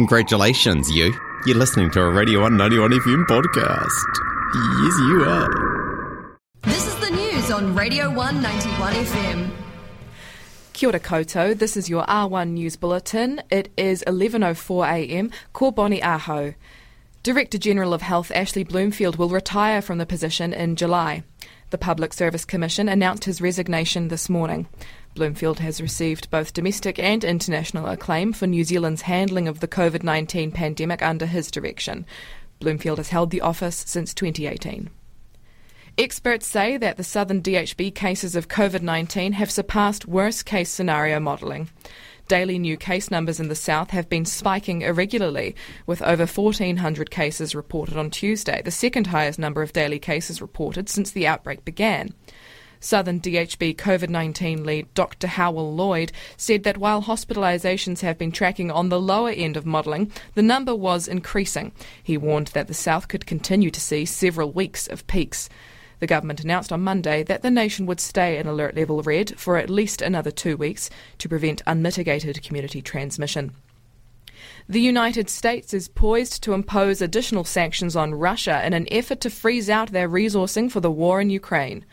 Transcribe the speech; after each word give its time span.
Congratulations, 0.00 0.90
you. 0.90 1.14
You're 1.44 1.58
listening 1.58 1.90
to 1.90 2.00
a 2.00 2.10
Radio 2.10 2.40
One 2.40 2.56
91 2.56 2.92
FM 2.92 3.24
podcast. 3.26 4.08
Yes, 4.82 4.98
you 5.00 5.24
are. 5.26 6.36
This 6.62 6.86
is 6.86 6.96
the 7.00 7.10
news 7.10 7.50
on 7.50 7.74
Radio 7.74 8.10
One 8.10 8.40
91 8.40 8.94
FM. 8.94 9.50
Kia 10.72 10.88
ora 10.88 11.00
koutou, 11.00 11.58
this 11.58 11.76
is 11.76 11.90
your 11.90 12.06
R1 12.06 12.52
News 12.52 12.76
Bulletin. 12.76 13.42
It 13.50 13.68
is 13.76 14.02
11.04am, 14.06 15.30
ko 15.52 15.70
Bonnie 15.70 16.02
aho. 16.02 16.54
Director 17.22 17.58
General 17.58 17.92
of 17.92 18.00
Health 18.00 18.32
Ashley 18.34 18.64
Bloomfield 18.64 19.16
will 19.16 19.28
retire 19.28 19.82
from 19.82 19.98
the 19.98 20.06
position 20.06 20.54
in 20.54 20.76
July. 20.76 21.24
The 21.68 21.78
Public 21.78 22.14
Service 22.14 22.46
Commission 22.46 22.88
announced 22.88 23.24
his 23.24 23.42
resignation 23.42 24.08
this 24.08 24.30
morning. 24.30 24.66
Bloomfield 25.14 25.58
has 25.58 25.80
received 25.80 26.30
both 26.30 26.52
domestic 26.52 26.98
and 26.98 27.24
international 27.24 27.86
acclaim 27.86 28.32
for 28.32 28.46
New 28.46 28.64
Zealand's 28.64 29.02
handling 29.02 29.48
of 29.48 29.60
the 29.60 29.68
COVID 29.68 30.02
19 30.02 30.52
pandemic 30.52 31.02
under 31.02 31.26
his 31.26 31.50
direction. 31.50 32.06
Bloomfield 32.60 32.98
has 32.98 33.08
held 33.08 33.30
the 33.30 33.40
office 33.40 33.84
since 33.86 34.14
2018. 34.14 34.90
Experts 35.98 36.46
say 36.46 36.76
that 36.76 36.96
the 36.96 37.04
southern 37.04 37.42
DHB 37.42 37.94
cases 37.94 38.36
of 38.36 38.48
COVID 38.48 38.82
19 38.82 39.32
have 39.32 39.50
surpassed 39.50 40.06
worst 40.06 40.46
case 40.46 40.70
scenario 40.70 41.18
modelling. 41.18 41.68
Daily 42.28 42.60
new 42.60 42.76
case 42.76 43.10
numbers 43.10 43.40
in 43.40 43.48
the 43.48 43.56
south 43.56 43.90
have 43.90 44.08
been 44.08 44.24
spiking 44.24 44.82
irregularly, 44.82 45.56
with 45.84 46.00
over 46.00 46.26
1,400 46.26 47.10
cases 47.10 47.56
reported 47.56 47.96
on 47.96 48.08
Tuesday, 48.08 48.62
the 48.62 48.70
second 48.70 49.08
highest 49.08 49.38
number 49.38 49.62
of 49.62 49.72
daily 49.72 49.98
cases 49.98 50.40
reported 50.40 50.88
since 50.88 51.10
the 51.10 51.26
outbreak 51.26 51.64
began. 51.64 52.14
Southern 52.80 53.20
DHB 53.20 53.76
COVID 53.76 54.08
19 54.08 54.64
lead 54.64 54.92
Dr. 54.94 55.28
Hywel 55.28 55.76
Lloyd 55.76 56.12
said 56.36 56.64
that 56.64 56.78
while 56.78 57.02
hospitalisations 57.02 58.00
have 58.00 58.16
been 58.16 58.32
tracking 58.32 58.70
on 58.70 58.88
the 58.88 59.00
lower 59.00 59.30
end 59.30 59.56
of 59.58 59.66
modelling, 59.66 60.10
the 60.34 60.42
number 60.42 60.74
was 60.74 61.06
increasing. 61.06 61.72
He 62.02 62.16
warned 62.16 62.48
that 62.48 62.68
the 62.68 62.74
South 62.74 63.08
could 63.08 63.26
continue 63.26 63.70
to 63.70 63.80
see 63.80 64.06
several 64.06 64.50
weeks 64.50 64.86
of 64.86 65.06
peaks. 65.06 65.50
The 65.98 66.06
government 66.06 66.42
announced 66.42 66.72
on 66.72 66.80
Monday 66.80 67.22
that 67.24 67.42
the 67.42 67.50
nation 67.50 67.84
would 67.84 68.00
stay 68.00 68.38
in 68.38 68.46
alert 68.46 68.74
level 68.74 69.02
red 69.02 69.38
for 69.38 69.58
at 69.58 69.68
least 69.68 70.00
another 70.00 70.30
two 70.30 70.56
weeks 70.56 70.88
to 71.18 71.28
prevent 71.28 71.60
unmitigated 71.66 72.42
community 72.42 72.80
transmission. 72.80 73.52
The 74.66 74.80
United 74.80 75.28
States 75.28 75.74
is 75.74 75.88
poised 75.88 76.42
to 76.44 76.54
impose 76.54 77.02
additional 77.02 77.44
sanctions 77.44 77.94
on 77.94 78.14
Russia 78.14 78.64
in 78.64 78.72
an 78.72 78.88
effort 78.90 79.20
to 79.20 79.30
freeze 79.30 79.68
out 79.68 79.92
their 79.92 80.08
resourcing 80.08 80.70
for 80.70 80.80
the 80.80 80.90
war 80.90 81.20
in 81.20 81.28
Ukraine. 81.28 81.84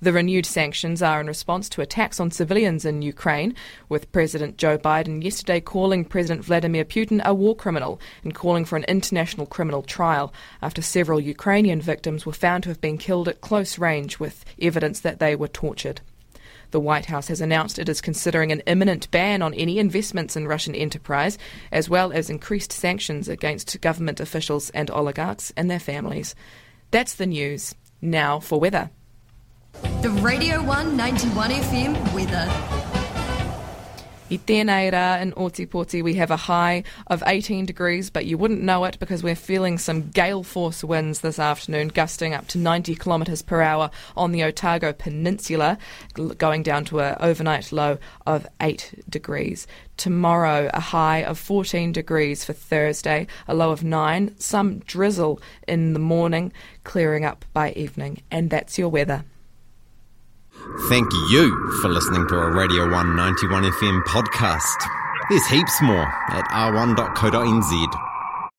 The 0.00 0.12
renewed 0.12 0.46
sanctions 0.46 1.02
are 1.02 1.20
in 1.20 1.26
response 1.26 1.68
to 1.70 1.80
attacks 1.80 2.20
on 2.20 2.30
civilians 2.30 2.84
in 2.84 3.02
Ukraine, 3.02 3.56
with 3.88 4.12
President 4.12 4.56
Joe 4.56 4.78
Biden 4.78 5.24
yesterday 5.24 5.60
calling 5.60 6.04
President 6.04 6.44
Vladimir 6.44 6.84
Putin 6.84 7.20
a 7.24 7.34
war 7.34 7.56
criminal 7.56 8.00
and 8.22 8.32
calling 8.32 8.64
for 8.64 8.76
an 8.76 8.84
international 8.84 9.44
criminal 9.44 9.82
trial 9.82 10.32
after 10.62 10.82
several 10.82 11.18
Ukrainian 11.18 11.80
victims 11.80 12.24
were 12.24 12.32
found 12.32 12.62
to 12.62 12.68
have 12.68 12.80
been 12.80 12.96
killed 12.96 13.26
at 13.26 13.40
close 13.40 13.76
range 13.76 14.20
with 14.20 14.44
evidence 14.62 15.00
that 15.00 15.18
they 15.18 15.34
were 15.34 15.48
tortured. 15.48 16.00
The 16.70 16.78
White 16.78 17.06
House 17.06 17.26
has 17.26 17.40
announced 17.40 17.80
it 17.80 17.88
is 17.88 18.00
considering 18.00 18.52
an 18.52 18.60
imminent 18.66 19.10
ban 19.10 19.42
on 19.42 19.52
any 19.54 19.80
investments 19.80 20.36
in 20.36 20.46
Russian 20.46 20.76
enterprise, 20.76 21.38
as 21.72 21.88
well 21.88 22.12
as 22.12 22.30
increased 22.30 22.70
sanctions 22.70 23.28
against 23.28 23.80
government 23.80 24.20
officials 24.20 24.70
and 24.70 24.92
oligarchs 24.92 25.52
and 25.56 25.68
their 25.68 25.80
families. 25.80 26.36
That's 26.92 27.14
the 27.14 27.26
news. 27.26 27.74
Now 28.00 28.38
for 28.38 28.60
weather. 28.60 28.90
The 30.02 30.10
Radio 30.22 30.62
One 30.62 30.96
91 30.96 31.50
FM 31.50 32.14
weather. 32.14 32.46
I 34.30 34.36
tēnei 34.36 34.92
rā 34.92 35.22
in 35.22 35.32
Ōtepoti 35.32 36.04
we 36.04 36.14
have 36.14 36.30
a 36.30 36.36
high 36.36 36.84
of 37.06 37.22
18 37.26 37.64
degrees, 37.64 38.10
but 38.10 38.26
you 38.26 38.36
wouldn't 38.36 38.60
know 38.60 38.84
it 38.84 38.98
because 38.98 39.22
we're 39.22 39.34
feeling 39.34 39.78
some 39.78 40.10
gale 40.10 40.42
force 40.42 40.84
winds 40.84 41.20
this 41.20 41.38
afternoon, 41.38 41.88
gusting 41.88 42.34
up 42.34 42.46
to 42.48 42.58
90 42.58 42.94
kilometres 42.94 43.40
per 43.40 43.62
hour 43.62 43.90
on 44.16 44.32
the 44.32 44.44
Otago 44.44 44.92
Peninsula, 44.92 45.78
going 46.36 46.62
down 46.62 46.84
to 46.84 47.00
an 47.00 47.16
overnight 47.20 47.72
low 47.72 47.96
of 48.26 48.46
8 48.60 49.04
degrees. 49.08 49.66
Tomorrow, 49.96 50.70
a 50.74 50.80
high 50.80 51.24
of 51.24 51.38
14 51.38 51.92
degrees 51.92 52.44
for 52.44 52.52
Thursday, 52.52 53.26
a 53.46 53.54
low 53.54 53.70
of 53.70 53.82
9, 53.82 54.34
some 54.38 54.80
drizzle 54.80 55.40
in 55.66 55.94
the 55.94 55.98
morning, 55.98 56.52
clearing 56.84 57.24
up 57.24 57.46
by 57.52 57.72
evening. 57.72 58.22
And 58.30 58.50
that's 58.50 58.78
your 58.78 58.90
weather. 58.90 59.24
Thank 60.76 61.10
you 61.30 61.78
for 61.80 61.88
listening 61.88 62.28
to 62.28 62.34
a 62.36 62.50
Radio 62.54 62.90
One 62.90 63.16
91 63.16 63.64
FM 63.64 64.02
podcast. 64.02 64.76
There's 65.30 65.46
heaps 65.46 65.80
more 65.82 66.06
at 66.28 66.44
r1.co.nz. 66.50 68.07